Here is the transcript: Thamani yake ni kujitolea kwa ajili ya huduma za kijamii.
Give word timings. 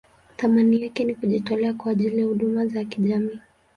Thamani 0.37 0.81
yake 0.81 1.03
ni 1.03 1.15
kujitolea 1.15 1.73
kwa 1.73 1.91
ajili 1.91 2.19
ya 2.19 2.25
huduma 2.25 2.65
za 2.67 2.85
kijamii. 2.85 3.39